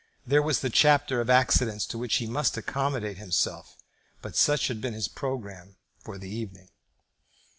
There 0.25 0.41
was 0.41 0.61
the 0.61 0.71
chapter 0.71 1.21
of 1.21 1.29
accidents 1.29 1.85
to 1.85 1.97
which 1.99 2.15
he 2.15 2.25
must 2.25 2.57
accommodate 2.57 3.17
himself; 3.19 3.77
but 4.23 4.35
such 4.35 4.67
had 4.67 4.81
been 4.81 4.95
his 4.95 5.07
programme 5.07 5.75
for 5.99 6.17
the 6.17 6.35
evening. 6.35 6.69